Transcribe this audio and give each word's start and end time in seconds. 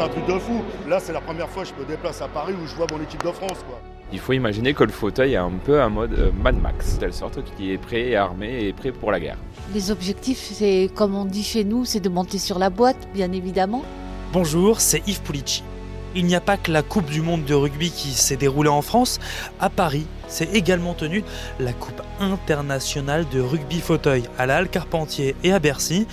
C'est 0.00 0.06
un 0.06 0.08
truc 0.08 0.26
de 0.28 0.38
fou. 0.38 0.62
Là, 0.88 0.98
c'est 0.98 1.12
la 1.12 1.20
première 1.20 1.46
fois 1.50 1.62
que 1.62 1.68
je 1.68 1.74
me 1.74 1.86
déplace 1.86 2.22
à 2.22 2.28
Paris 2.28 2.54
où 2.54 2.66
je 2.66 2.74
vois 2.74 2.86
mon 2.90 3.02
équipe 3.02 3.22
de 3.22 3.32
France. 3.32 3.58
Quoi. 3.68 3.78
Il 4.10 4.18
faut 4.18 4.32
imaginer 4.32 4.72
que 4.72 4.82
le 4.82 4.92
fauteuil 4.92 5.34
est 5.34 5.36
un 5.36 5.50
peu 5.50 5.82
un 5.82 5.90
mode 5.90 6.14
euh, 6.14 6.30
Mad 6.42 6.58
Max, 6.58 6.94
de 6.94 7.00
telle 7.00 7.12
sorte 7.12 7.44
qu'il 7.44 7.70
est 7.70 7.76
prêt 7.76 8.08
et 8.08 8.16
armé 8.16 8.64
et 8.64 8.72
prêt 8.72 8.92
pour 8.92 9.12
la 9.12 9.20
guerre. 9.20 9.36
Les 9.74 9.90
objectifs, 9.90 10.52
c'est 10.54 10.88
comme 10.94 11.14
on 11.14 11.26
dit 11.26 11.42
chez 11.42 11.64
nous, 11.64 11.84
c'est 11.84 12.00
de 12.00 12.08
monter 12.08 12.38
sur 12.38 12.58
la 12.58 12.70
boîte, 12.70 13.08
bien 13.12 13.30
évidemment. 13.32 13.84
Bonjour, 14.32 14.80
c'est 14.80 15.06
Yves 15.06 15.20
Pulici. 15.20 15.62
Il 16.14 16.24
n'y 16.24 16.34
a 16.34 16.40
pas 16.40 16.56
que 16.56 16.72
la 16.72 16.80
Coupe 16.80 17.10
du 17.10 17.20
Monde 17.20 17.44
de 17.44 17.52
rugby 17.52 17.90
qui 17.90 18.12
s'est 18.14 18.38
déroulée 18.38 18.70
en 18.70 18.80
France. 18.80 19.18
À 19.60 19.68
Paris, 19.68 20.06
s'est 20.28 20.48
également 20.54 20.94
tenue 20.94 21.24
la 21.58 21.74
Coupe 21.74 22.00
internationale 22.20 23.26
de 23.30 23.42
rugby 23.42 23.80
fauteuil 23.80 24.22
à 24.38 24.46
la 24.46 24.56
Halle 24.56 24.70
Carpentier 24.70 25.36
et 25.44 25.52
à 25.52 25.58
Bercy. 25.58 26.06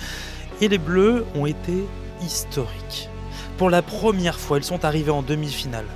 Et 0.60 0.68
les 0.68 0.76
Bleus 0.76 1.24
ont 1.34 1.46
été 1.46 1.86
historiques. 2.20 3.08
Pour 3.56 3.70
la 3.70 3.82
première 3.82 4.38
fois, 4.38 4.58
ils 4.58 4.64
sont 4.64 4.84
arrivés 4.84 5.10
en 5.10 5.22
demi-finale. 5.22 5.86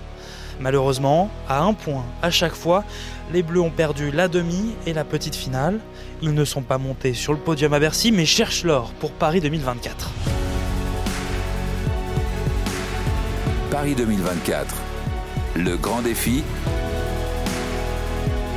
Malheureusement, 0.60 1.30
à 1.48 1.62
un 1.62 1.74
point 1.74 2.04
à 2.22 2.30
chaque 2.30 2.54
fois, 2.54 2.84
les 3.32 3.42
Bleus 3.42 3.60
ont 3.60 3.70
perdu 3.70 4.10
la 4.10 4.28
demi 4.28 4.74
et 4.86 4.92
la 4.92 5.04
petite 5.04 5.34
finale. 5.34 5.80
Ils 6.20 6.34
ne 6.34 6.44
sont 6.44 6.62
pas 6.62 6.78
montés 6.78 7.14
sur 7.14 7.32
le 7.32 7.38
podium 7.38 7.72
à 7.72 7.80
Bercy, 7.80 8.12
mais 8.12 8.26
cherchent 8.26 8.64
l'or 8.64 8.92
pour 9.00 9.12
Paris 9.12 9.40
2024. 9.40 10.10
Paris 13.70 13.94
2024. 13.96 14.74
Le 15.56 15.76
grand 15.76 16.02
défi. 16.02 16.44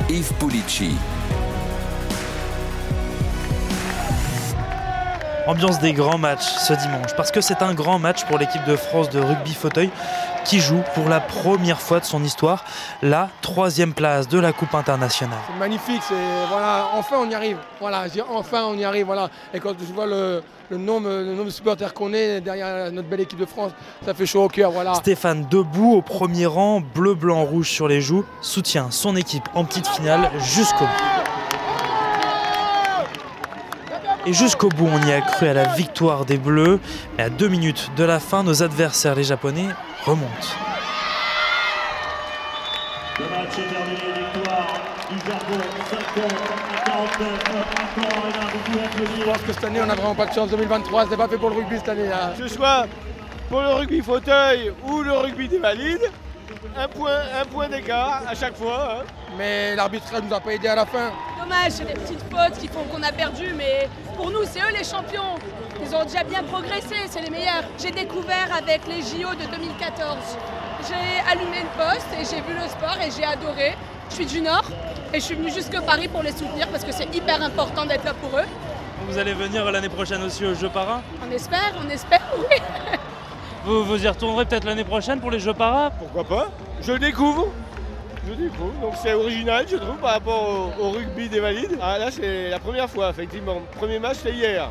Yves 0.08 0.32
Pulici. 0.34 0.92
Ambiance 5.46 5.78
des 5.78 5.92
grands 5.92 6.18
matchs 6.18 6.42
ce 6.42 6.72
dimanche, 6.72 7.14
parce 7.16 7.30
que 7.30 7.40
c'est 7.40 7.62
un 7.62 7.72
grand 7.72 8.00
match 8.00 8.24
pour 8.24 8.36
l'équipe 8.36 8.64
de 8.64 8.74
France 8.74 9.10
de 9.10 9.20
rugby 9.20 9.54
fauteuil 9.54 9.90
qui 10.44 10.58
joue 10.58 10.82
pour 10.94 11.08
la 11.08 11.20
première 11.20 11.80
fois 11.80 12.00
de 12.00 12.04
son 12.04 12.24
histoire 12.24 12.64
la 13.00 13.28
troisième 13.42 13.92
place 13.92 14.26
de 14.26 14.40
la 14.40 14.52
Coupe 14.52 14.74
internationale. 14.74 15.38
C'est 15.46 15.58
magnifique, 15.58 16.02
c'est 16.02 16.14
voilà, 16.50 16.88
enfin 16.94 17.18
on 17.20 17.30
y 17.30 17.34
arrive. 17.34 17.58
Voilà, 17.80 18.06
enfin 18.34 18.64
on 18.64 18.76
y 18.76 18.84
arrive. 18.84 19.06
Voilà. 19.06 19.30
Et 19.54 19.60
quand 19.60 19.74
je 19.78 19.92
vois 19.92 20.06
le, 20.06 20.42
nombre, 20.72 21.08
le 21.08 21.32
nombre 21.32 21.44
de 21.44 21.50
supporters 21.50 21.94
qu'on 21.94 22.12
est 22.12 22.40
derrière 22.40 22.90
notre 22.90 23.08
belle 23.08 23.20
équipe 23.20 23.38
de 23.38 23.46
France, 23.46 23.70
ça 24.04 24.14
fait 24.14 24.26
chaud 24.26 24.42
au 24.42 24.48
cœur. 24.48 24.72
Voilà. 24.72 24.94
Stéphane 24.94 25.46
debout 25.48 25.94
au 25.94 26.02
premier 26.02 26.46
rang, 26.46 26.80
bleu, 26.80 27.14
blanc, 27.14 27.44
rouge 27.44 27.70
sur 27.70 27.86
les 27.86 28.00
joues, 28.00 28.24
soutient 28.40 28.90
son 28.90 29.14
équipe 29.14 29.44
en 29.54 29.64
petite 29.64 29.86
finale 29.86 30.28
jusqu'au 30.40 30.84
bout. 30.84 31.15
Et 34.26 34.32
jusqu'au 34.32 34.68
bout, 34.68 34.88
on 34.92 35.06
y 35.06 35.12
a 35.12 35.20
cru 35.20 35.46
à 35.46 35.54
la 35.54 35.68
victoire 35.74 36.24
des 36.24 36.36
Bleus. 36.36 36.80
Mais 37.16 37.24
à 37.24 37.30
deux 37.30 37.46
minutes 37.46 37.90
de 37.96 38.02
la 38.02 38.18
fin, 38.18 38.42
nos 38.42 38.62
adversaires, 38.62 39.14
les 39.14 39.22
Japonais, 39.22 39.68
remontent. 40.04 40.26
Le 43.18 43.24
match 43.24 43.58
est 43.58 43.72
terminé, 43.72 44.28
victoire 44.34 44.66
Japon, 45.28 45.58
50 45.90 46.32
Je 49.16 49.24
pense 49.24 49.38
que 49.38 49.52
cette 49.52 49.64
année, 49.64 49.80
on 49.80 49.86
n'a 49.86 49.94
vraiment 49.94 50.14
pas 50.14 50.26
de 50.26 50.34
chance. 50.34 50.50
2023, 50.50 51.06
c'est 51.08 51.16
pas 51.16 51.28
fait 51.28 51.38
pour 51.38 51.50
le 51.50 51.56
rugby 51.56 51.76
cette 51.76 51.88
année. 51.88 52.08
Là. 52.08 52.32
Que 52.36 52.48
ce 52.48 52.54
soit 52.54 52.86
pour 53.48 53.60
le 53.60 53.68
rugby 53.68 54.00
fauteuil 54.00 54.72
ou 54.88 55.02
le 55.02 55.12
rugby 55.12 55.46
des 55.48 55.58
valides, 55.58 56.10
un 56.78 56.88
point, 56.88 57.20
un 57.40 57.44
point 57.44 57.68
d'écart 57.68 58.22
à 58.28 58.34
chaque 58.34 58.56
fois. 58.56 58.98
Hein. 59.00 59.04
Mais 59.36 59.74
l'arbitrage 59.74 60.22
ne 60.22 60.28
nous 60.28 60.34
a 60.34 60.40
pas 60.40 60.52
aidé 60.52 60.68
à 60.68 60.74
la 60.74 60.86
fin. 60.86 61.10
Dommage, 61.40 61.72
c'est 61.72 61.84
des 61.84 61.94
petites 61.94 62.22
fautes 62.30 62.58
qui 62.58 62.68
font 62.68 62.84
qu'on 62.84 63.02
a 63.02 63.12
perdu, 63.12 63.52
mais 63.56 63.88
pour 64.16 64.30
nous, 64.30 64.44
c'est 64.44 64.60
eux 64.60 64.72
les 64.76 64.84
champions. 64.84 65.34
Ils 65.82 65.94
ont 65.94 66.04
déjà 66.04 66.24
bien 66.24 66.42
progressé, 66.42 66.96
c'est 67.08 67.20
les 67.20 67.30
meilleurs. 67.30 67.64
J'ai 67.78 67.90
découvert 67.90 68.48
avec 68.56 68.86
les 68.86 69.02
JO 69.02 69.34
de 69.34 69.44
2014. 69.56 70.16
J'ai 70.88 71.30
allumé 71.30 71.58
une 71.60 71.84
poste 71.84 72.06
et 72.20 72.24
j'ai 72.24 72.40
vu 72.42 72.54
le 72.58 72.68
sport 72.68 72.96
et 73.04 73.10
j'ai 73.10 73.24
adoré. 73.24 73.76
Je 74.10 74.14
suis 74.14 74.26
du 74.26 74.40
Nord 74.40 74.64
et 75.12 75.20
je 75.20 75.24
suis 75.24 75.34
venue 75.34 75.50
jusque 75.50 75.78
Paris 75.82 76.08
pour 76.08 76.22
les 76.22 76.32
soutenir 76.32 76.68
parce 76.68 76.84
que 76.84 76.92
c'est 76.92 77.14
hyper 77.14 77.42
important 77.42 77.84
d'être 77.84 78.04
là 78.04 78.14
pour 78.14 78.38
eux. 78.38 78.44
Vous 79.08 79.18
allez 79.18 79.34
venir 79.34 79.70
l'année 79.70 79.88
prochaine 79.88 80.22
aussi 80.22 80.44
aux 80.44 80.54
Jeux 80.54 80.68
Paras 80.70 81.00
On 81.26 81.30
espère, 81.30 81.74
on 81.84 81.88
espère, 81.90 82.22
oui. 82.38 82.56
Vous, 83.64 83.84
vous 83.84 84.04
y 84.04 84.08
retournerez 84.08 84.44
peut-être 84.46 84.64
l'année 84.64 84.84
prochaine 84.84 85.20
pour 85.20 85.30
les 85.30 85.38
Jeux 85.40 85.54
Paras 85.54 85.90
Pourquoi 85.90 86.24
pas? 86.24 86.48
Je 86.82 86.92
découvre 86.92 87.48
je 88.28 88.32
découvre, 88.32 88.72
donc 88.80 88.94
c'est 89.00 89.12
original 89.12 89.66
je 89.70 89.76
trouve 89.76 89.98
par 89.98 90.14
rapport 90.14 90.72
au, 90.80 90.90
rugby 90.90 91.28
des 91.28 91.38
valides. 91.38 91.78
Ah, 91.80 91.96
là 91.96 92.10
c'est 92.10 92.50
la 92.50 92.58
première 92.58 92.90
fois 92.90 93.10
effectivement. 93.10 93.62
Premier 93.76 94.00
match 94.00 94.16
c'est 94.22 94.32
hier, 94.32 94.68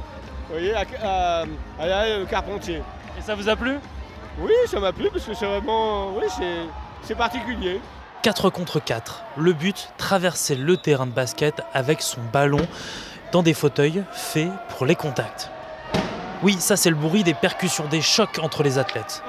vous 0.50 0.56
voyez, 0.56 0.74
à, 0.74 1.46
la 1.80 2.26
Carpentier. 2.30 2.82
Et 3.18 3.22
ça 3.22 3.34
vous 3.34 3.48
a 3.48 3.56
plu? 3.56 3.80
Oui, 4.40 4.52
ça 4.68 4.82
m'a 4.82 4.92
plu 4.92 5.10
parce 5.10 5.24
que 5.24 5.34
c'est 5.34 5.46
vraiment, 5.46 6.10
oui, 6.18 6.26
c'est 7.02 7.16
particulier. 7.16 7.80
4 8.24 8.50
contre 8.50 8.80
4. 8.80 9.24
Le 9.38 9.54
but, 9.54 9.90
traverser 9.98 10.56
le 10.56 10.76
terrain 10.76 11.06
de 11.06 11.12
basket 11.12 11.62
avec 11.74 12.02
son 12.02 12.20
ballon 12.34 12.68
dans 13.32 13.44
des 13.44 13.54
fauteuils 13.54 14.04
faits 14.12 14.50
pour 14.70 14.86
les 14.86 14.96
contacts. 14.96 15.50
Oui, 16.44 16.58
ça 16.60 16.76
c'est 16.76 16.90
le 16.90 16.96
bruit 16.96 17.24
des 17.24 17.34
percussions, 17.34 17.86
des 17.88 18.02
chocs 18.02 18.40
entre 18.42 18.64
les 18.64 18.78
athlètes. 18.78 19.24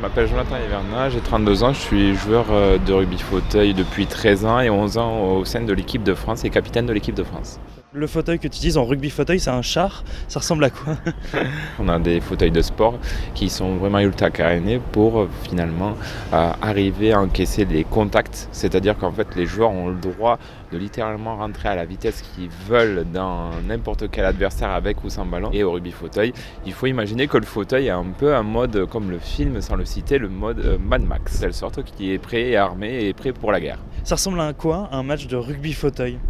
Je 0.00 0.06
m'appelle 0.06 0.28
Jonathan 0.28 0.56
Everna, 0.56 1.10
j'ai 1.10 1.20
32 1.20 1.62
ans, 1.62 1.74
je 1.74 1.78
suis 1.78 2.14
joueur 2.14 2.46
euh, 2.52 2.78
de 2.78 2.90
rugby 2.90 3.18
fauteuil 3.18 3.74
depuis 3.74 4.06
13 4.06 4.46
ans 4.46 4.58
et 4.58 4.70
11 4.70 4.96
ans 4.96 5.32
au 5.36 5.44
sein 5.44 5.60
de 5.60 5.74
l'équipe 5.74 6.02
de 6.02 6.14
France 6.14 6.42
et 6.42 6.48
capitaine 6.48 6.86
de 6.86 6.94
l'équipe 6.94 7.14
de 7.14 7.22
France. 7.22 7.60
Le 7.92 8.06
fauteuil 8.06 8.38
que 8.38 8.46
tu 8.46 8.54
utilises 8.58 8.78
en 8.78 8.84
rugby 8.84 9.10
fauteuil, 9.10 9.40
c'est 9.40 9.50
un 9.50 9.62
char. 9.62 10.04
Ça 10.28 10.38
ressemble 10.38 10.62
à 10.62 10.70
quoi 10.70 10.96
On 11.80 11.88
a 11.88 11.98
des 11.98 12.20
fauteuils 12.20 12.52
de 12.52 12.62
sport 12.62 12.94
qui 13.34 13.48
sont 13.48 13.74
vraiment 13.74 13.98
ultra 13.98 14.30
carénés 14.30 14.80
pour 14.92 15.26
finalement 15.42 15.96
euh, 16.32 16.52
arriver 16.62 17.12
à 17.12 17.20
encaisser 17.20 17.64
les 17.64 17.82
contacts. 17.82 18.48
C'est-à-dire 18.52 18.96
qu'en 18.96 19.10
fait, 19.10 19.34
les 19.34 19.44
joueurs 19.44 19.72
ont 19.72 19.88
le 19.88 19.96
droit 19.96 20.38
de 20.70 20.78
littéralement 20.78 21.36
rentrer 21.36 21.68
à 21.68 21.74
la 21.74 21.84
vitesse 21.84 22.22
qu'ils 22.22 22.48
veulent 22.68 23.06
dans 23.12 23.50
n'importe 23.66 24.08
quel 24.08 24.24
adversaire 24.24 24.70
avec 24.70 25.02
ou 25.02 25.10
sans 25.10 25.26
ballon. 25.26 25.50
Et 25.52 25.64
au 25.64 25.72
rugby 25.72 25.90
fauteuil, 25.90 26.32
il 26.66 26.72
faut 26.72 26.86
imaginer 26.86 27.26
que 27.26 27.38
le 27.38 27.46
fauteuil 27.46 27.88
est 27.88 27.90
un 27.90 28.06
peu 28.16 28.36
un 28.36 28.44
mode 28.44 28.86
comme 28.86 29.10
le 29.10 29.18
film, 29.18 29.60
sans 29.60 29.74
le 29.74 29.84
citer, 29.84 30.18
le 30.18 30.28
mode 30.28 30.60
euh, 30.60 30.78
Mad 30.78 31.02
Max, 31.02 31.34
de 31.34 31.40
telle 31.40 31.54
sorte 31.54 31.82
qui 31.82 32.12
est 32.12 32.18
prêt 32.18 32.50
et 32.50 32.56
armé 32.56 33.06
et 33.06 33.14
prêt 33.14 33.32
pour 33.32 33.50
la 33.50 33.60
guerre. 33.60 33.80
Ça 34.04 34.14
ressemble 34.14 34.40
à 34.40 34.52
quoi? 34.52 34.88
Un 34.92 35.02
match 35.02 35.26
de 35.26 35.34
rugby 35.34 35.72
fauteuil? 35.72 36.20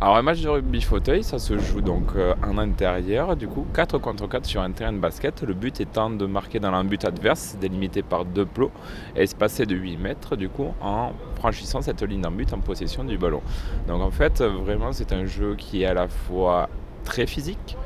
Alors 0.00 0.16
un 0.16 0.22
match 0.22 0.40
de 0.42 0.48
rugby 0.48 0.82
fauteuil, 0.82 1.22
ça 1.22 1.38
se 1.38 1.56
joue 1.56 1.80
donc 1.80 2.08
euh, 2.16 2.34
en 2.44 2.58
intérieur, 2.58 3.36
du 3.36 3.46
coup 3.46 3.64
4 3.74 3.98
contre 3.98 4.28
4 4.28 4.44
sur 4.44 4.60
un 4.60 4.72
terrain 4.72 4.92
de 4.92 4.98
basket. 4.98 5.42
Le 5.42 5.54
but 5.54 5.80
étant 5.80 6.10
de 6.10 6.26
marquer 6.26 6.58
dans 6.58 6.72
l'embut 6.72 7.02
adverse, 7.04 7.56
délimité 7.60 8.02
par 8.02 8.24
deux 8.24 8.44
plots, 8.44 8.72
espacés 9.14 9.66
de 9.66 9.76
8 9.76 9.96
mètres, 9.96 10.36
du 10.36 10.48
coup 10.48 10.74
en 10.80 11.12
franchissant 11.36 11.80
cette 11.80 12.02
ligne 12.02 12.20
d'embut 12.20 12.52
en 12.52 12.58
possession 12.58 13.04
du 13.04 13.16
ballon. 13.16 13.40
Donc 13.86 14.02
en 14.02 14.10
fait, 14.10 14.42
vraiment 14.42 14.92
c'est 14.92 15.12
un 15.12 15.26
jeu 15.26 15.54
qui 15.56 15.82
est 15.82 15.86
à 15.86 15.94
la 15.94 16.08
fois 16.08 16.68
très 17.04 17.26
physique, 17.26 17.76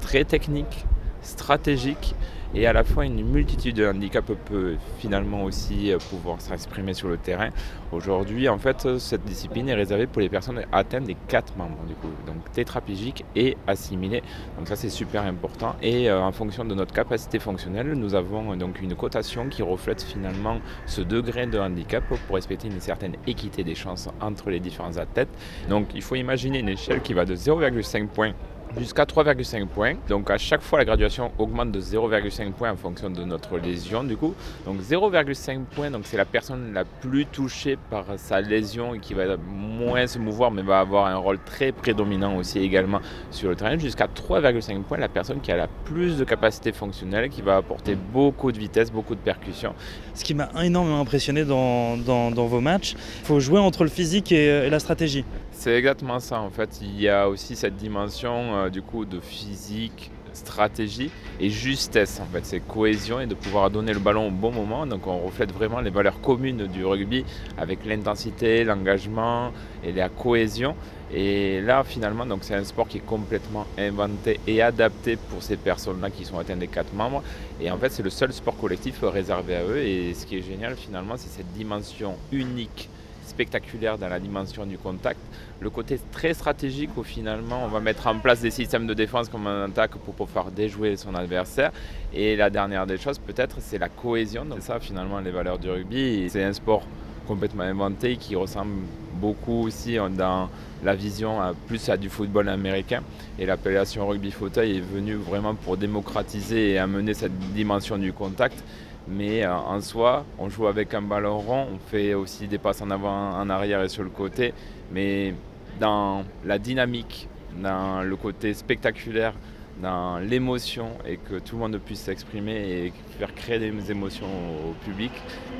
très 0.00 0.24
technique, 0.24 0.84
stratégique 1.26 2.14
et 2.54 2.66
à 2.66 2.72
la 2.72 2.84
fois 2.84 3.04
une 3.04 3.22
multitude 3.24 3.76
de 3.76 3.86
handicaps 3.86 4.32
peut 4.46 4.76
finalement 4.98 5.44
aussi 5.44 5.92
euh, 5.92 5.98
pouvoir 6.10 6.40
s'exprimer 6.40 6.94
sur 6.94 7.08
le 7.08 7.18
terrain. 7.18 7.50
Aujourd'hui, 7.92 8.48
en 8.48 8.58
fait, 8.58 8.98
cette 8.98 9.24
discipline 9.24 9.68
est 9.68 9.74
réservée 9.74 10.06
pour 10.06 10.22
les 10.22 10.28
personnes 10.28 10.62
atteintes 10.72 11.04
des 11.04 11.16
quatre 11.28 11.56
membres, 11.56 11.84
du 11.86 11.94
coup, 11.94 12.08
donc 12.26 12.50
tétraplégiques 12.52 13.24
et 13.34 13.56
assimilés. 13.66 14.22
Donc 14.56 14.68
ça, 14.68 14.76
c'est 14.76 14.90
super 14.90 15.22
important. 15.22 15.76
Et 15.82 16.08
euh, 16.08 16.20
en 16.20 16.32
fonction 16.32 16.64
de 16.64 16.74
notre 16.74 16.94
capacité 16.94 17.38
fonctionnelle, 17.38 17.92
nous 17.92 18.14
avons 18.14 18.52
euh, 18.52 18.56
donc 18.56 18.80
une 18.80 18.94
cotation 18.94 19.48
qui 19.48 19.62
reflète 19.62 20.02
finalement 20.02 20.58
ce 20.86 21.02
degré 21.02 21.46
de 21.46 21.58
handicap 21.58 22.04
pour 22.08 22.36
respecter 22.36 22.68
une 22.68 22.80
certaine 22.80 23.16
équité 23.26 23.64
des 23.64 23.74
chances 23.74 24.08
entre 24.20 24.50
les 24.50 24.60
différents 24.60 24.96
athlètes. 24.96 25.28
Donc 25.68 25.88
il 25.94 26.02
faut 26.02 26.14
imaginer 26.14 26.60
une 26.60 26.68
échelle 26.68 27.02
qui 27.02 27.12
va 27.12 27.24
de 27.24 27.34
0,5 27.34 28.06
points 28.06 28.32
jusqu'à 28.78 29.04
3,5 29.04 29.66
points. 29.66 29.94
Donc 30.08 30.30
à 30.30 30.38
chaque 30.38 30.62
fois 30.62 30.78
la 30.78 30.84
graduation 30.84 31.32
augmente 31.38 31.72
de 31.72 31.80
0,5 31.80 32.52
points 32.52 32.70
en 32.70 32.76
fonction 32.76 33.10
de 33.10 33.24
notre 33.24 33.58
lésion 33.58 34.04
du 34.04 34.16
coup. 34.16 34.34
Donc 34.64 34.80
0,5 34.80 35.64
points, 35.64 35.90
c'est 36.04 36.16
la 36.16 36.24
personne 36.24 36.72
la 36.72 36.84
plus 36.84 37.26
touchée 37.26 37.78
par 37.90 38.04
sa 38.16 38.40
lésion 38.40 38.94
et 38.94 38.98
qui 38.98 39.14
va 39.14 39.36
moins 39.36 40.06
se 40.06 40.18
mouvoir 40.18 40.50
mais 40.50 40.62
va 40.62 40.80
avoir 40.80 41.06
un 41.06 41.16
rôle 41.16 41.38
très 41.44 41.72
prédominant 41.72 42.36
aussi 42.36 42.58
également 42.58 43.00
sur 43.30 43.48
le 43.48 43.56
terrain. 43.56 43.78
Jusqu'à 43.78 44.06
3,5 44.06 44.82
points, 44.82 44.98
la 44.98 45.08
personne 45.08 45.40
qui 45.40 45.52
a 45.52 45.56
la 45.56 45.68
plus 45.84 46.18
de 46.18 46.24
capacité 46.24 46.72
fonctionnelle, 46.72 47.30
qui 47.30 47.42
va 47.42 47.56
apporter 47.56 47.94
beaucoup 47.94 48.52
de 48.52 48.58
vitesse, 48.58 48.90
beaucoup 48.90 49.14
de 49.14 49.20
percussion. 49.20 49.74
Ce 50.14 50.24
qui 50.24 50.34
m'a 50.34 50.48
énormément 50.62 51.00
impressionné 51.00 51.44
dans, 51.44 51.96
vos 51.96 52.60
matchs, 52.60 52.94
il 53.20 53.26
faut 53.26 53.40
jouer 53.40 53.58
entre 53.58 53.84
le 53.84 53.90
physique 53.90 54.32
et 54.32 54.68
la 54.70 54.78
stratégie. 54.78 55.24
C'est 55.58 55.74
exactement 55.74 56.20
ça 56.20 56.38
en 56.40 56.50
fait. 56.50 56.80
Il 56.82 57.00
y 57.00 57.08
a 57.08 57.28
aussi 57.30 57.56
cette 57.56 57.76
dimension 57.76 58.54
euh, 58.54 58.68
du 58.68 58.82
coup 58.82 59.06
de 59.06 59.20
physique, 59.20 60.10
stratégie 60.34 61.10
et 61.40 61.48
justesse 61.48 62.20
en 62.20 62.26
fait. 62.26 62.44
C'est 62.44 62.60
cohésion 62.60 63.20
et 63.20 63.26
de 63.26 63.34
pouvoir 63.34 63.70
donner 63.70 63.94
le 63.94 63.98
ballon 63.98 64.28
au 64.28 64.30
bon 64.30 64.52
moment. 64.52 64.86
Donc 64.86 65.06
on 65.06 65.18
reflète 65.18 65.52
vraiment 65.52 65.80
les 65.80 65.88
valeurs 65.88 66.20
communes 66.20 66.66
du 66.66 66.84
rugby 66.84 67.24
avec 67.56 67.86
l'intensité, 67.86 68.64
l'engagement 68.64 69.50
et 69.82 69.92
la 69.92 70.10
cohésion. 70.10 70.76
Et 71.12 71.62
là 71.62 71.84
finalement 71.84 72.26
donc 72.26 72.40
c'est 72.44 72.54
un 72.54 72.64
sport 72.64 72.86
qui 72.86 72.98
est 72.98 73.06
complètement 73.06 73.66
inventé 73.78 74.38
et 74.46 74.60
adapté 74.60 75.16
pour 75.16 75.42
ces 75.42 75.56
personnes-là 75.56 76.10
qui 76.10 76.26
sont 76.26 76.38
atteintes 76.38 76.58
des 76.58 76.68
quatre 76.68 76.92
membres. 76.92 77.22
Et 77.62 77.70
en 77.70 77.78
fait 77.78 77.90
c'est 77.90 78.02
le 78.02 78.10
seul 78.10 78.30
sport 78.34 78.58
collectif 78.58 78.98
réservé 79.02 79.56
à 79.56 79.64
eux. 79.64 79.78
Et 79.78 80.12
ce 80.12 80.26
qui 80.26 80.36
est 80.36 80.42
génial 80.42 80.76
finalement 80.76 81.16
c'est 81.16 81.30
cette 81.30 81.50
dimension 81.54 82.16
unique 82.30 82.90
spectaculaire 83.26 83.98
dans 83.98 84.08
la 84.08 84.18
dimension 84.18 84.64
du 84.66 84.78
contact. 84.78 85.20
Le 85.60 85.70
côté 85.70 85.98
très 86.12 86.34
stratégique 86.34 86.90
où 86.96 87.02
finalement 87.02 87.64
on 87.64 87.68
va 87.68 87.80
mettre 87.80 88.06
en 88.06 88.18
place 88.18 88.40
des 88.40 88.50
systèmes 88.50 88.86
de 88.86 88.94
défense 88.94 89.28
comme 89.28 89.46
un 89.46 89.66
attaque 89.66 89.92
pour 89.92 90.14
pouvoir 90.14 90.50
déjouer 90.50 90.96
son 90.96 91.14
adversaire. 91.14 91.72
Et 92.14 92.36
la 92.36 92.50
dernière 92.50 92.86
des 92.86 92.98
choses 92.98 93.18
peut-être 93.18 93.56
c'est 93.60 93.78
la 93.78 93.88
cohésion. 93.88 94.44
Donc 94.44 94.60
ça 94.60 94.80
finalement 94.80 95.20
les 95.20 95.30
valeurs 95.30 95.58
du 95.58 95.70
rugby. 95.70 96.28
C'est 96.28 96.44
un 96.44 96.52
sport 96.52 96.82
complètement 97.26 97.64
inventé 97.64 98.16
qui 98.16 98.36
ressemble 98.36 98.72
beaucoup 99.20 99.64
aussi 99.64 99.96
dans 100.16 100.48
la 100.84 100.94
vision 100.94 101.38
plus 101.66 101.88
à 101.88 101.96
du 101.96 102.08
football 102.08 102.48
américain. 102.48 103.02
Et 103.38 103.46
l'appellation 103.46 104.06
rugby 104.06 104.30
fauteuil 104.30 104.76
est 104.76 104.80
venue 104.80 105.14
vraiment 105.14 105.54
pour 105.54 105.76
démocratiser 105.76 106.72
et 106.72 106.78
amener 106.78 107.14
cette 107.14 107.36
dimension 107.52 107.98
du 107.98 108.12
contact. 108.12 108.62
Mais 109.08 109.44
euh, 109.44 109.54
en 109.54 109.80
soi, 109.80 110.24
on 110.38 110.48
joue 110.48 110.66
avec 110.66 110.92
un 110.94 111.02
ballon 111.02 111.38
rond, 111.38 111.68
on 111.74 111.78
fait 111.90 112.14
aussi 112.14 112.48
des 112.48 112.58
passes 112.58 112.82
en 112.82 112.90
avant, 112.90 113.32
en 113.34 113.48
arrière 113.50 113.82
et 113.82 113.88
sur 113.88 114.02
le 114.02 114.10
côté. 114.10 114.52
Mais 114.92 115.34
dans 115.78 116.24
la 116.44 116.58
dynamique, 116.58 117.28
dans 117.62 118.02
le 118.02 118.16
côté 118.16 118.52
spectaculaire, 118.52 119.34
dans 119.80 120.18
l'émotion 120.18 120.88
et 121.06 121.18
que 121.18 121.38
tout 121.38 121.56
le 121.56 121.62
monde 121.62 121.78
puisse 121.78 122.00
s'exprimer 122.00 122.54
et 122.54 122.92
faire 123.18 123.34
créer 123.34 123.58
des 123.58 123.90
émotions 123.90 124.26
au 124.26 124.72
public, 124.84 125.12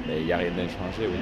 il 0.08 0.24
n'y 0.24 0.32
a 0.32 0.38
rien 0.38 0.50
d'inchangé. 0.50 1.02
Oui. 1.02 1.18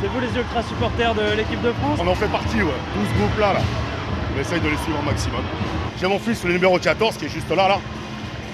C'est 0.00 0.06
vous 0.06 0.20
les 0.20 0.34
ultra 0.34 0.62
supporters 0.62 1.14
de 1.14 1.36
l'équipe 1.36 1.60
de 1.60 1.72
France? 1.72 2.00
On 2.02 2.08
en 2.08 2.14
fait 2.14 2.28
partie, 2.28 2.62
ouais. 2.62 2.70
Tout 2.94 3.04
ce 3.04 3.18
groupe-là, 3.18 3.52
là. 3.52 3.60
Essaye 4.40 4.60
de 4.60 4.68
les 4.68 4.76
suivre 4.78 4.98
au 4.98 5.02
maximum. 5.02 5.42
J'ai 6.00 6.06
mon 6.06 6.18
fils, 6.18 6.44
le 6.44 6.52
numéro 6.52 6.78
14, 6.78 7.16
qui 7.16 7.26
est 7.26 7.28
juste 7.28 7.50
là, 7.50 7.68
là, 7.68 7.78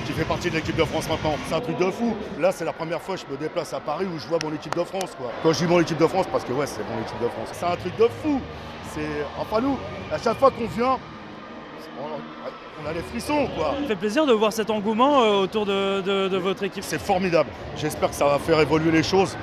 qui 0.04 0.12
fait 0.12 0.24
partie 0.24 0.50
de 0.50 0.56
l'équipe 0.56 0.76
de 0.76 0.84
France 0.84 1.08
maintenant. 1.08 1.36
C'est 1.48 1.54
un 1.54 1.60
truc 1.60 1.78
de 1.78 1.90
fou. 1.90 2.14
Là, 2.40 2.52
c'est 2.52 2.64
la 2.64 2.72
première 2.72 3.00
fois 3.00 3.14
que 3.14 3.22
je 3.26 3.32
me 3.32 3.38
déplace 3.38 3.72
à 3.72 3.80
Paris 3.80 4.06
où 4.06 4.18
je 4.18 4.26
vois 4.26 4.38
mon 4.42 4.52
équipe 4.52 4.74
de 4.74 4.82
France. 4.82 5.14
Quoi. 5.16 5.30
Quand 5.42 5.52
je 5.52 5.58
dis 5.58 5.66
mon 5.66 5.80
équipe 5.80 5.98
de 5.98 6.06
France, 6.06 6.26
parce 6.30 6.44
que 6.44 6.52
ouais, 6.52 6.66
c'est 6.66 6.82
mon 6.90 7.00
équipe 7.00 7.20
de 7.22 7.28
France. 7.28 7.48
C'est 7.52 7.66
un 7.66 7.76
truc 7.76 7.96
de 7.96 8.08
fou. 8.22 8.40
C'est 8.94 9.24
enfin 9.38 9.60
nous, 9.60 9.78
à 10.12 10.18
chaque 10.18 10.38
fois 10.38 10.50
qu'on 10.50 10.66
vient, 10.66 10.98
on 11.98 12.88
a 12.88 12.92
des 12.92 13.00
frissons 13.00 13.48
quoi. 13.56 13.74
Ça 13.80 13.86
fait 13.88 13.96
plaisir 13.96 14.26
de 14.26 14.32
voir 14.32 14.52
cet 14.52 14.70
engouement 14.70 15.22
euh, 15.22 15.42
autour 15.42 15.66
de, 15.66 16.36
votre 16.36 16.62
équipe. 16.62 16.84
C'est 16.84 17.00
formidable. 17.00 17.48
J'espère 17.76 18.10
que 18.10 18.14
ça 18.14 18.26
va 18.26 18.38
faire 18.38 18.60
évoluer 18.60 18.90
les 18.90 19.02
choses 19.02 19.36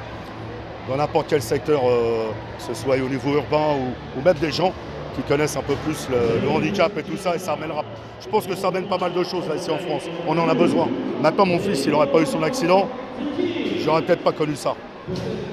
dans 0.87 0.97
n'importe 0.97 1.27
quel 1.29 1.41
secteur, 1.41 1.81
euh, 1.85 2.29
que 2.57 2.63
ce 2.63 2.73
soit 2.73 2.95
au 2.97 3.09
niveau 3.09 3.33
urbain 3.33 3.75
ou 4.17 4.21
même 4.21 4.37
des 4.37 4.51
gens 4.51 4.73
qui 5.15 5.21
connaissent 5.23 5.57
un 5.57 5.61
peu 5.61 5.75
plus 5.75 6.07
le, 6.09 6.49
handicap 6.49 6.91
et 6.97 7.03
tout 7.03 7.17
ça, 7.17 7.35
et 7.35 7.39
ça 7.39 7.53
amènera. 7.53 7.83
Je 8.21 8.27
pense 8.27 8.45
que 8.47 8.55
ça 8.55 8.67
amène 8.67 8.85
pas 8.85 8.97
mal 8.97 9.13
de 9.13 9.23
choses 9.23 9.47
là, 9.47 9.55
ici 9.55 9.69
en 9.69 9.77
France. 9.77 10.03
On 10.27 10.37
en 10.37 10.49
a 10.49 10.53
besoin. 10.53 10.87
Maintenant, 11.21 11.45
mon 11.45 11.59
fils, 11.59 11.81
s'il 11.83 11.91
n'aurait 11.91 12.11
pas 12.11 12.19
eu 12.19 12.25
son 12.25 12.41
accident, 12.43 12.87
j'aurais 13.83 14.01
peut-être 14.01 14.23
pas 14.23 14.31
connu 14.31 14.55
ça. 14.55 14.75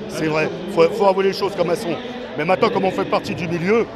C'est 0.08 0.26
vrai, 0.26 0.48
il 0.68 0.72
faut, 0.72 1.04
avouer 1.04 1.24
les 1.24 1.32
choses 1.32 1.54
comme 1.56 1.70
elles 1.70 1.76
sont. 1.76 1.96
Mais 2.38 2.44
maintenant, 2.44 2.70
comme 2.70 2.84
on 2.84 2.90
fait 2.90 3.04
partie 3.04 3.34
du 3.34 3.48
milieu, 3.48 3.86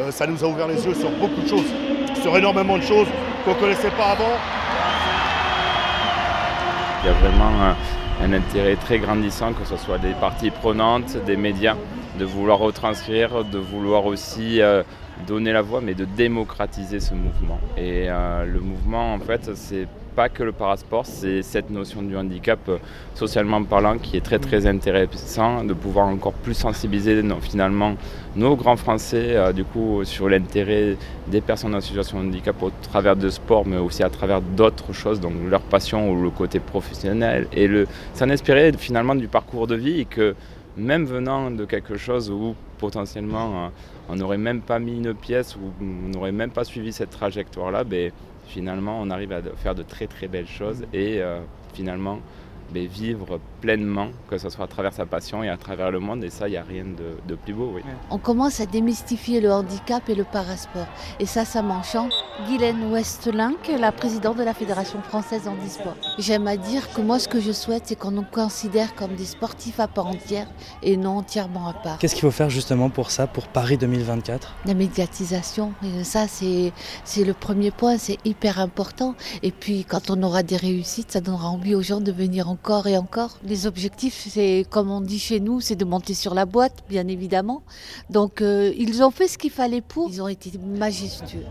euh, 0.00 0.10
ça 0.10 0.26
nous 0.26 0.42
a 0.44 0.46
ouvert 0.46 0.68
les 0.68 0.84
yeux 0.84 0.94
sur 0.94 1.10
beaucoup 1.10 1.40
de 1.40 1.48
choses, 1.48 1.72
sur 2.20 2.36
énormément 2.36 2.78
de 2.78 2.82
choses 2.82 3.08
qu'on 3.44 3.52
ne 3.52 3.60
connaissait 3.60 3.90
pas 3.90 4.10
avant. 4.12 4.36
Il 7.02 7.06
y 7.06 7.10
a 7.10 7.14
vraiment 7.14 7.74
un, 8.22 8.32
intérêt 8.32 8.76
très 8.76 8.98
grandissant, 8.98 9.52
que 9.52 9.64
ce 9.64 9.76
soit 9.76 9.98
des 9.98 10.12
parties 10.14 10.50
prenantes, 10.50 11.16
des 11.24 11.36
médias, 11.36 11.76
de 12.18 12.24
vouloir 12.24 12.58
retranscrire, 12.58 13.44
de 13.44 13.58
vouloir 13.58 14.06
aussi 14.06 14.60
euh, 14.60 14.82
donner 15.26 15.52
la 15.52 15.62
voix, 15.62 15.80
mais 15.80 15.94
de 15.94 16.04
démocratiser 16.04 17.00
ce 17.00 17.14
mouvement. 17.14 17.58
Et 17.76 18.06
euh, 18.08 18.44
le 18.44 18.60
mouvement, 18.60 19.14
en 19.14 19.18
fait, 19.18 19.54
c'est 19.54 19.86
pas 20.14 20.28
que 20.28 20.42
le 20.42 20.52
parasport, 20.52 21.06
c'est 21.06 21.42
cette 21.42 21.70
notion 21.70 22.02
du 22.02 22.16
handicap 22.16 22.60
euh, 22.68 22.78
socialement 23.14 23.62
parlant 23.64 23.98
qui 23.98 24.16
est 24.16 24.20
très 24.20 24.38
très 24.38 24.66
intéressant, 24.66 25.64
de 25.64 25.74
pouvoir 25.74 26.08
encore 26.08 26.32
plus 26.32 26.54
sensibiliser 26.54 27.22
finalement 27.40 27.94
nos 28.36 28.56
grands 28.56 28.76
Français 28.76 29.52
du 29.52 29.64
coup 29.64 30.04
sur 30.04 30.28
l'intérêt 30.28 30.96
des 31.26 31.40
personnes 31.40 31.74
en 31.74 31.80
situation 31.80 32.22
de 32.22 32.28
handicap 32.28 32.62
au 32.62 32.70
travers 32.82 33.16
de 33.16 33.28
sport, 33.28 33.66
mais 33.66 33.76
aussi 33.76 34.02
à 34.02 34.08
travers 34.08 34.40
d'autres 34.40 34.92
choses, 34.92 35.20
donc 35.20 35.34
leur 35.50 35.60
passion 35.60 36.10
ou 36.10 36.22
le 36.22 36.30
côté 36.30 36.58
professionnel, 36.58 37.46
et 37.52 37.66
le 37.66 37.86
s'en 38.14 38.30
inspirer 38.30 38.72
finalement 38.72 39.14
du 39.14 39.28
parcours 39.28 39.66
de 39.66 39.74
vie 39.74 40.00
et 40.00 40.04
que 40.04 40.34
même 40.76 41.04
venant 41.04 41.50
de 41.50 41.64
quelque 41.64 41.96
chose 41.96 42.30
où 42.30 42.54
potentiellement 42.78 43.66
euh, 43.66 43.68
on 44.08 44.16
n'aurait 44.16 44.38
même 44.38 44.60
pas 44.60 44.78
mis 44.78 44.96
une 44.96 45.14
pièce 45.14 45.56
ou 45.56 45.72
on 45.80 46.08
n'aurait 46.08 46.32
même 46.32 46.50
pas 46.50 46.64
suivi 46.64 46.92
cette 46.92 47.10
trajectoire-là, 47.10 47.84
ben, 47.84 48.10
finalement 48.46 49.00
on 49.00 49.10
arrive 49.10 49.32
à 49.32 49.42
faire 49.56 49.74
de 49.74 49.82
très 49.82 50.06
très 50.06 50.28
belles 50.28 50.48
choses 50.48 50.84
et 50.92 51.20
euh, 51.22 51.40
finalement 51.74 52.20
vivre 52.72 53.38
pleinement, 53.62 54.08
que 54.28 54.38
ce 54.38 54.50
soit 54.50 54.64
à 54.64 54.68
travers 54.68 54.92
sa 54.92 55.06
passion 55.06 55.42
et 55.42 55.48
à 55.48 55.56
travers 55.56 55.90
le 55.90 56.00
monde. 56.00 56.22
Et 56.24 56.30
ça, 56.30 56.48
il 56.48 56.52
n'y 56.52 56.56
a 56.56 56.62
rien 56.62 56.84
de, 56.84 57.34
plus 57.34 57.54
beau. 57.54 57.72
Oui. 57.74 57.82
On 58.10 58.18
commence 58.18 58.60
à 58.60 58.66
démystifier 58.66 59.40
le 59.40 59.52
handicap 59.52 60.08
et 60.08 60.14
le 60.14 60.24
parasport. 60.24 60.86
Et 61.18 61.26
ça, 61.26 61.44
ça 61.44 61.62
m'enchante. 61.62 62.12
Guylaine 62.46 62.92
Westelink, 62.92 63.68
la 63.78 63.92
présidente 63.92 64.36
de 64.36 64.42
la 64.42 64.54
Fédération 64.54 65.00
française 65.02 65.48
handisport. 65.48 65.96
J'aime 66.18 66.46
à 66.46 66.56
dire 66.56 66.92
que 66.92 67.00
moi, 67.00 67.18
ce 67.18 67.28
que 67.28 67.40
je 67.40 67.52
souhaite, 67.52 67.84
c'est 67.86 67.96
qu'on 67.96 68.10
nous 68.10 68.24
considère 68.30 68.94
comme 68.94 69.14
des 69.14 69.24
sportifs 69.24 69.80
à 69.80 69.88
part 69.88 70.06
entière 70.06 70.46
et 70.82 70.96
non 70.96 71.18
entièrement 71.18 71.68
à 71.68 71.72
part. 71.72 71.98
Qu'est-ce 71.98 72.14
qu'il 72.14 72.22
faut 72.22 72.30
faire 72.30 72.50
justement 72.50 72.90
pour 72.90 73.10
ça, 73.10 73.26
pour 73.26 73.48
Paris 73.48 73.78
2024 73.78 74.54
La 74.66 74.74
médiatisation. 74.74 75.72
Et 75.84 76.04
ça, 76.04 76.26
c'est 76.28 76.72
le 77.24 77.32
premier 77.34 77.70
point, 77.70 77.98
c'est 77.98 78.18
hyper 78.24 78.60
important. 78.60 79.14
Et 79.42 79.50
puis, 79.50 79.84
quand 79.84 80.10
on 80.10 80.22
aura 80.22 80.42
des 80.42 80.56
réussites, 80.56 81.12
ça 81.12 81.20
donnera 81.20 81.48
envie 81.48 81.74
aux 81.74 81.82
gens 81.82 82.00
de 82.00 82.12
venir 82.12 82.48
en 82.48 82.56
encore 82.62 82.86
et 82.86 82.96
encore. 82.96 83.38
Les 83.52 83.66
objectifs, 83.66 84.28
c'est 84.30 84.64
comme 84.70 84.90
on 84.90 85.02
dit 85.02 85.18
chez 85.18 85.38
nous, 85.38 85.60
c'est 85.60 85.76
de 85.76 85.84
monter 85.84 86.14
sur 86.14 86.32
la 86.32 86.46
boîte, 86.46 86.82
bien 86.88 87.06
évidemment. 87.06 87.62
Donc 88.08 88.40
euh, 88.40 88.72
ils 88.78 89.02
ont 89.02 89.10
fait 89.10 89.28
ce 89.28 89.36
qu'il 89.36 89.50
fallait 89.50 89.82
pour. 89.82 90.08
Ils 90.08 90.22
ont 90.22 90.28
été 90.28 90.50
majestueux. 90.58 91.44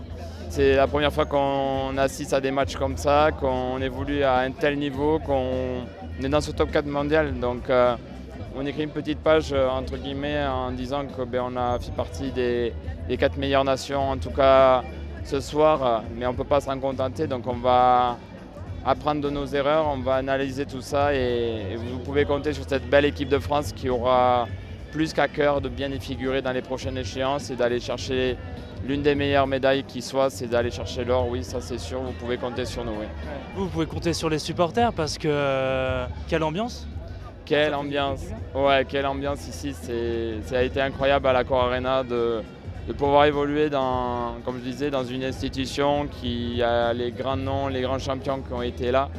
C'est 0.49 0.73
la 0.73 0.87
première 0.87 1.13
fois 1.13 1.27
qu'on 1.27 1.95
assiste 1.99 2.33
à 2.33 2.41
des 2.41 2.49
matchs 2.49 2.75
comme 2.75 2.97
ça, 2.97 3.29
qu'on 3.39 3.79
évolue 3.79 4.23
à 4.23 4.37
un 4.39 4.49
tel 4.49 4.79
niveau, 4.79 5.19
qu'on 5.19 5.85
est 6.23 6.27
dans 6.27 6.41
ce 6.41 6.49
top 6.49 6.71
4 6.71 6.87
mondial. 6.87 7.39
Donc 7.39 7.69
euh, 7.69 7.95
on 8.55 8.65
écrit 8.65 8.85
une 8.85 8.89
petite 8.89 9.19
page 9.19 9.53
euh, 9.53 9.69
entre 9.69 9.95
guillemets 9.97 10.43
en 10.43 10.71
disant 10.71 11.05
qu'on 11.05 11.27
ben, 11.27 11.55
a 11.55 11.77
fait 11.77 11.93
partie 11.93 12.31
des, 12.31 12.73
des 13.07 13.17
quatre 13.17 13.37
meilleures 13.37 13.63
nations, 13.63 14.09
en 14.09 14.17
tout 14.17 14.31
cas 14.31 14.83
ce 15.23 15.39
soir, 15.39 16.03
mais 16.17 16.25
on 16.25 16.31
ne 16.31 16.37
peut 16.37 16.45
pas 16.45 16.61
s'en 16.61 16.79
contenter. 16.79 17.27
Donc 17.27 17.45
on 17.45 17.57
va 17.57 18.17
apprendre 18.85 19.21
de 19.21 19.29
nos 19.29 19.45
erreurs, 19.45 19.87
on 19.87 19.97
va 19.97 20.15
analyser 20.15 20.65
tout 20.65 20.81
ça 20.81 21.13
et, 21.13 21.75
vous 21.77 21.99
pouvez 21.99 22.25
compter 22.25 22.53
sur 22.53 22.63
cette 22.67 22.89
belle 22.89 23.05
équipe 23.05 23.29
de 23.29 23.39
France 23.39 23.73
qui 23.73 23.89
aura 23.89 24.47
plus 24.91 25.13
qu'à 25.13 25.27
cœur 25.27 25.61
de 25.61 25.69
bien 25.69 25.89
y 25.91 25.99
figurer 25.99 26.41
dans 26.41 26.51
les 26.51 26.61
prochaines 26.61 26.97
échéances 26.97 27.49
et 27.49 27.55
d'aller 27.55 27.79
chercher 27.79 28.37
l'une 28.85 29.03
des 29.03 29.15
meilleures 29.15 29.47
médailles 29.47 29.83
qui 29.83 30.01
soit, 30.01 30.29
c'est 30.29 30.47
d'aller 30.47 30.71
chercher 30.71 31.05
l'or, 31.05 31.27
oui, 31.29 31.43
ça 31.43 31.61
c'est 31.61 31.77
sûr, 31.77 32.01
vous 32.01 32.13
pouvez 32.13 32.37
compter 32.37 32.65
sur 32.65 32.83
nous. 32.83 32.93
Vous 33.55 33.67
pouvez 33.67 33.85
compter 33.85 34.13
sur 34.13 34.29
les 34.29 34.39
supporters 34.39 34.91
parce 34.93 35.17
que 35.17 35.27
euh, 35.29 36.05
quelle 36.27 36.43
ambiance. 36.43 36.87
Quelle 37.45 37.73
ambiance. 37.73 38.21
Ouais, 38.55 38.85
quelle 38.87 39.05
ambiance 39.05 39.47
ici, 39.47 39.73
ça 40.43 40.57
a 40.57 40.61
été 40.61 40.81
incroyable 40.81 41.27
à 41.27 41.33
l'Accor 41.33 41.63
Arena 41.63 42.03
de, 42.03 42.41
de 42.87 42.93
pouvoir 42.93 43.25
évoluer 43.25 43.69
dans, 43.69 44.35
comme 44.43 44.57
je 44.57 44.69
disais, 44.69 44.89
dans 44.89 45.03
une 45.03 45.23
institution 45.23 46.07
qui 46.07 46.61
a 46.63 46.93
les 46.93 47.11
grands 47.11 47.37
noms, 47.37 47.67
les 47.67 47.81
grands 47.81 47.99
champions 47.99 48.41
qui 48.41 48.53
ont 48.53 48.61
été 48.61 48.91
là. 48.91 49.09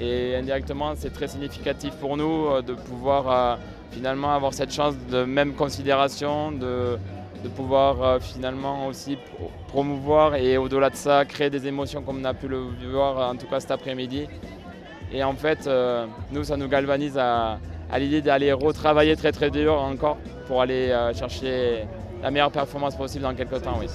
Et 0.00 0.34
indirectement, 0.36 0.94
c'est 0.96 1.12
très 1.12 1.28
significatif 1.28 1.94
pour 1.94 2.16
nous 2.16 2.46
euh, 2.46 2.62
de 2.62 2.74
pouvoir 2.74 3.30
euh, 3.30 3.56
finalement 3.92 4.34
avoir 4.34 4.52
cette 4.52 4.72
chance 4.72 4.94
de 5.10 5.24
même 5.24 5.54
considération, 5.54 6.50
de, 6.50 6.98
de 7.44 7.48
pouvoir 7.48 8.02
euh, 8.02 8.18
finalement 8.20 8.86
aussi 8.88 9.16
promouvoir 9.68 10.34
et 10.34 10.56
au-delà 10.56 10.90
de 10.90 10.96
ça 10.96 11.24
créer 11.24 11.50
des 11.50 11.66
émotions 11.68 12.02
comme 12.02 12.20
on 12.20 12.24
a 12.24 12.34
pu 12.34 12.48
le 12.48 12.58
voir 12.90 13.30
en 13.30 13.36
tout 13.36 13.46
cas 13.46 13.60
cet 13.60 13.70
après-midi. 13.70 14.26
Et 15.12 15.22
en 15.22 15.34
fait, 15.34 15.68
nous, 16.32 16.42
ça 16.42 16.56
nous 16.56 16.66
galvanise 16.66 17.16
à, 17.18 17.60
à 17.92 17.98
l'idée 18.00 18.20
d'aller 18.20 18.52
retravailler 18.52 19.14
très 19.14 19.30
très 19.30 19.48
dur 19.48 19.80
encore 19.80 20.16
pour 20.48 20.60
aller 20.60 20.92
chercher 21.14 21.84
la 22.24 22.30
meilleure 22.30 22.50
performance 22.50 22.96
possible 22.96 23.22
dans 23.22 23.34
quelques 23.34 23.60
temps. 23.62 23.78
Oui. 23.78 23.86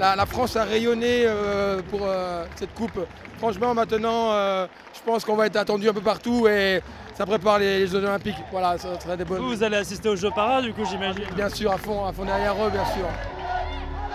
La, 0.00 0.26
France 0.26 0.56
a 0.56 0.64
rayonné 0.64 1.22
euh, 1.24 1.80
pour 1.90 2.00
euh, 2.02 2.44
cette 2.56 2.74
coupe. 2.74 2.98
Franchement, 3.38 3.72
maintenant, 3.72 4.32
je 4.32 5.00
pense 5.04 5.24
qu'on 5.24 5.36
va 5.36 5.46
être 5.46 5.56
attendu 5.56 5.88
un 5.88 5.92
peu 5.92 6.00
partout 6.00 6.48
et 6.48 6.82
ça 7.14 7.24
prépare 7.24 7.60
les, 7.60 7.86
Jeux 7.86 8.02
Olympiques. 8.04 8.36
Voilà, 8.50 8.76
ça 8.78 8.98
serait 9.00 9.16
des 9.16 9.24
bonnes. 9.24 9.38
Vous, 9.38 9.50
vous 9.50 9.62
allez 9.62 9.76
assister 9.76 10.08
aux 10.08 10.16
Jeux 10.16 10.30
Para, 10.34 10.60
du 10.60 10.72
coup, 10.72 10.84
j'imagine 10.84 11.24
Bien 11.36 11.48
sûr, 11.48 11.70
à 11.70 11.78
fond, 11.78 12.04
à 12.04 12.12
fond 12.12 12.24
derrière 12.24 12.54
eux, 12.54 12.70
bien 12.70 12.84
sûr. 12.86 13.06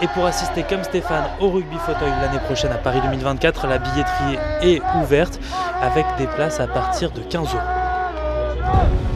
Et 0.02 0.08
pour 0.08 0.26
assister 0.26 0.64
comme 0.64 0.84
Stéphane 0.84 1.26
au 1.40 1.52
rugby 1.52 1.78
fauteuil 1.78 2.12
l'année 2.22 2.40
prochaine 2.40 2.72
à 2.72 2.78
Paris 2.78 3.00
2024, 3.02 3.68
la 3.68 3.78
billetterie 3.78 4.38
est 4.62 4.82
ouverte 5.02 5.40
avec 5.82 6.06
des 6.18 6.28
places 6.28 6.60
à 6.60 6.68
partir 6.68 7.12
de 7.12 7.22
15 7.22 7.48
euros. 7.54 9.11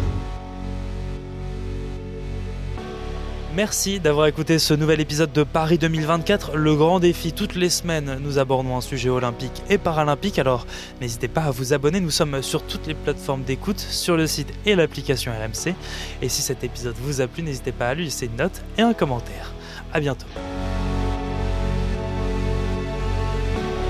Merci 3.56 4.02
d'avoir 4.02 4.28
écouté 4.28 4.60
ce 4.60 4.74
nouvel 4.74 5.00
épisode 5.00 5.32
de 5.32 5.44
Paris 5.44 5.78
2024, 5.78 6.58
le 6.58 6.76
grand 6.76 7.00
défi. 7.00 7.32
Toutes 7.32 7.56
les 7.56 7.70
semaines, 7.70 8.18
nous 8.22 8.38
abordons 8.38 8.76
un 8.76 8.82
sujet 8.82 9.08
olympique 9.08 9.64
et 9.70 9.78
paralympique. 9.78 10.40
Alors, 10.40 10.68
n'hésitez 11.00 11.30
pas 11.30 11.44
à 11.44 11.52
vous 11.52 11.72
abonner. 11.72 12.02
Nous 12.02 12.12
sommes 12.12 12.42
sur 12.42 12.64
toutes 12.64 12.86
les 12.86 12.94
plateformes 12.94 13.44
d'écoute, 13.44 13.80
sur 13.80 14.18
le 14.18 14.28
site 14.28 14.50
et 14.66 14.76
l'application 14.76 15.32
RMC. 15.32 15.74
Et 16.22 16.28
si 16.28 16.42
cet 16.42 16.66
épisode 16.66 16.96
vous 17.00 17.22
a 17.22 17.28
plu, 17.28 17.44
n'hésitez 17.44 17.72
pas 17.72 17.88
à 17.88 17.94
lui 17.94 18.04
laisser 18.04 18.26
une 18.26 18.36
note 18.36 18.62
et 18.78 18.82
un 18.82 18.94
commentaire. 18.94 19.54
À 19.94 20.02
bientôt. 20.02 20.28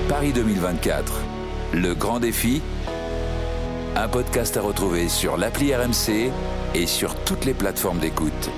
Paris 0.08 0.32
2024, 0.32 1.12
le 1.72 1.92
grand 1.94 2.20
défi. 2.20 2.62
Un 3.96 4.06
podcast 4.06 4.56
à 4.56 4.60
retrouver 4.60 5.08
sur 5.08 5.36
l'appli 5.36 5.74
RMC 5.74 6.30
et 6.76 6.86
sur 6.86 7.16
toutes 7.24 7.44
les 7.44 7.54
plateformes 7.54 7.98
d'écoute. 7.98 8.48